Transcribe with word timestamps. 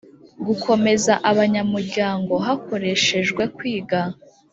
Gukomeza 0.47 1.13
abanyamuryango 1.31 2.33
hakoreshejwe 2.45 3.43
kwiga 3.55 3.99